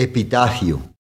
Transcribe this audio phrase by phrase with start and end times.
[0.00, 0.94] Epitafio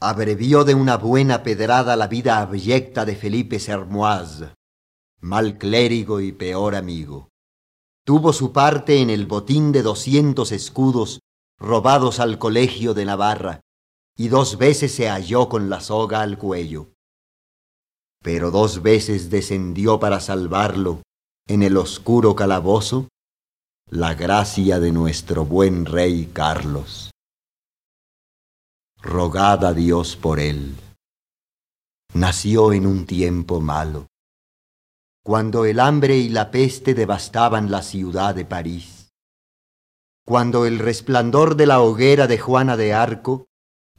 [0.00, 4.54] Abrevió de una buena pedrada la vida abyecta de Felipe Sermoise,
[5.20, 7.28] mal clérigo y peor amigo.
[8.02, 11.20] Tuvo su parte en el botín de doscientos escudos
[11.58, 13.60] robados al colegio de Navarra,
[14.16, 16.94] y dos veces se halló con la soga al cuello.
[18.22, 21.02] Pero dos veces descendió para salvarlo
[21.46, 23.08] en el oscuro calabozo
[23.90, 27.12] la gracia de nuestro buen rey Carlos.
[29.00, 30.74] Rogad a Dios por él.
[32.12, 34.08] Nació en un tiempo malo,
[35.22, 39.12] cuando el hambre y la peste devastaban la ciudad de París,
[40.26, 43.46] cuando el resplandor de la hoguera de Juana de Arco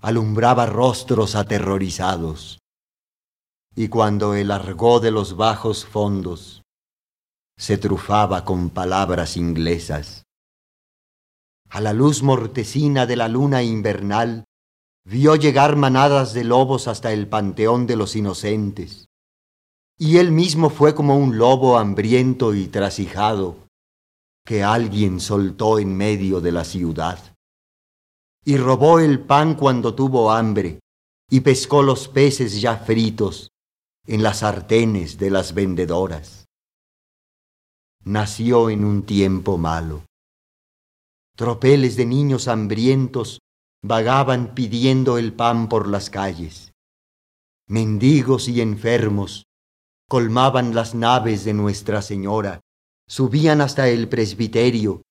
[0.02, 2.60] alumbraba rostros aterrorizados,
[3.74, 6.62] y cuando el argó de los bajos fondos
[7.58, 10.26] se trufaba con palabras inglesas.
[11.70, 14.46] A la luz mortecina de la luna invernal,
[15.04, 19.08] vio llegar manadas de lobos hasta el panteón de los inocentes,
[19.98, 23.68] y él mismo fue como un lobo hambriento y trasijado
[24.46, 27.20] que alguien soltó en medio de la ciudad.
[28.46, 30.80] Y robó el pan cuando tuvo hambre,
[31.30, 33.50] y pescó los peces ya fritos
[34.06, 36.47] en las sartenes de las vendedoras
[38.08, 40.06] nació en un tiempo malo.
[41.36, 43.40] Tropeles de niños hambrientos
[43.84, 46.72] vagaban pidiendo el pan por las calles.
[47.68, 49.44] Mendigos y enfermos
[50.08, 52.62] colmaban las naves de Nuestra Señora,
[53.10, 55.02] subían hasta el presbiterio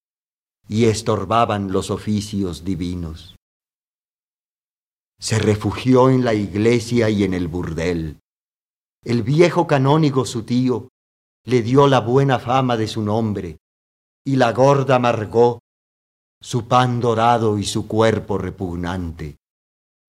[0.67, 3.37] y estorbaban los oficios divinos.
[5.21, 8.21] Se refugió en la iglesia y en el burdel.
[9.05, 10.89] El viejo canónigo su tío
[11.47, 13.61] le dio la buena fama de su nombre,
[14.25, 15.61] y la gorda amargó
[16.43, 19.37] su pan dorado y su cuerpo repugnante.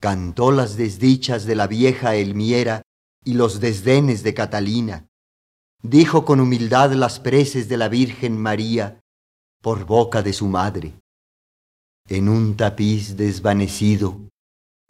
[0.01, 2.81] Cantó las desdichas de la vieja Elmiera
[3.23, 5.07] y los desdenes de Catalina.
[5.83, 8.99] Dijo con humildad las preces de la Virgen María
[9.61, 10.99] por boca de su madre.
[12.09, 14.17] En un tapiz desvanecido,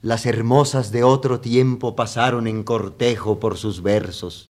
[0.02, 4.48] las hermosas de otro tiempo pasaron en cortejo por sus versos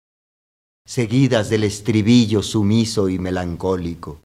[0.87, 4.21] seguidas del estribillo sumiso y melancólico.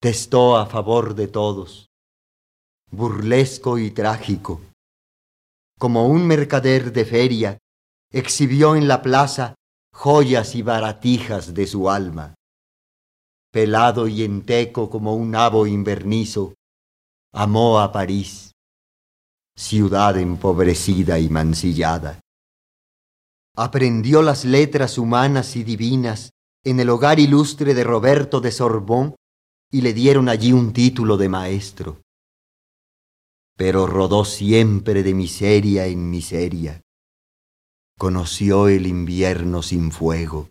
[0.00, 1.88] Testó a favor de todos,
[2.90, 4.60] burlesco y trágico.
[5.78, 7.58] Como un mercader de feria,
[8.12, 9.54] exhibió en la plaza
[9.92, 12.34] joyas y baratijas de su alma.
[13.50, 16.54] Pelado y enteco como un nabo invernizo,
[17.32, 18.52] amó a París,
[19.56, 22.21] ciudad empobrecida y mancillada
[23.56, 26.30] aprendió las letras humanas y divinas
[26.64, 29.14] en el hogar ilustre de Roberto de Sorbón
[29.70, 32.02] y le dieron allí un título de maestro.
[33.56, 36.80] Pero rodó siempre de miseria en miseria.
[37.98, 40.48] Conoció el invierno sin fuego,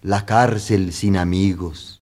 [0.00, 2.00] la cárcel sin amigos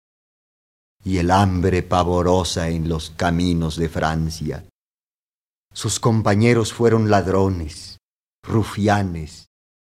[1.04, 4.64] y el hambre pavorosa en los caminos de Francia.
[5.72, 7.98] Sus compañeros fueron ladrones,
[8.42, 9.48] rufianes,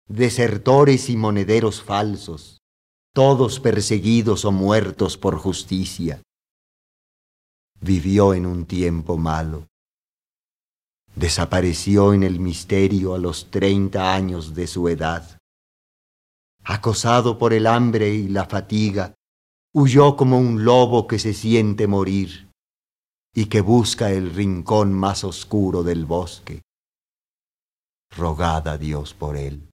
[0.08, 2.58] desertores y monederos falsos,
[3.14, 6.22] todos perseguidos o muertos por justicia.
[7.80, 9.66] Vivió en un tiempo malo.
[11.14, 15.38] Desapareció en el misterio a los treinta años de su edad.
[16.64, 19.14] Acosado por el hambre y la fatiga,
[19.72, 22.50] huyó como un lobo que se siente morir
[23.34, 26.62] y que busca el rincón más oscuro del bosque.
[28.16, 29.68] Rogad a Dios por él.